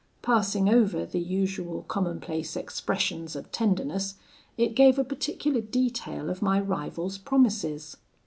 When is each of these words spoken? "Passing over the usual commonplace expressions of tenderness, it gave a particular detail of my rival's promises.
"Passing 0.23 0.67
over 0.67 1.05
the 1.05 1.19
usual 1.19 1.83
commonplace 1.83 2.55
expressions 2.55 3.35
of 3.35 3.51
tenderness, 3.51 4.15
it 4.57 4.73
gave 4.73 4.97
a 4.97 5.03
particular 5.03 5.61
detail 5.61 6.31
of 6.31 6.41
my 6.41 6.59
rival's 6.59 7.19
promises. 7.19 7.97